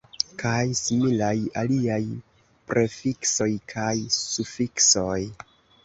Kaj 0.43 0.61
similaj 0.79 1.33
aliaj 1.65 2.01
prefiksoj 2.73 3.51
kaj 3.79 3.95
sufiksoj. 4.21 5.19